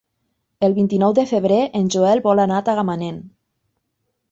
[0.67, 3.23] El vint-i-nou de febrer en Joel vol anar a Tagamanent.